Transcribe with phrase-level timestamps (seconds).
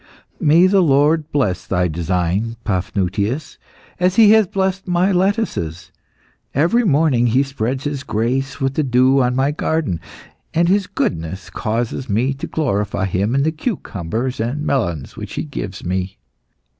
[0.39, 3.59] "May the Lord bless thy design, Paphnutius,
[3.99, 5.91] as He has blessed my lettuces.
[6.55, 10.01] Every morning He spreads His grace with the dew on my garden,
[10.55, 15.43] and His goodness causes me to glorify Him in the cucumbers and melons which He
[15.43, 16.17] gives me.